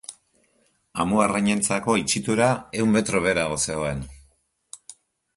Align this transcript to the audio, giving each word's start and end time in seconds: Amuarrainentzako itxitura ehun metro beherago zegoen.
Amuarrainentzako 1.03 1.97
itxitura 2.03 2.47
ehun 2.79 2.95
metro 2.95 3.21
beherago 3.27 3.59
zegoen. 3.67 4.01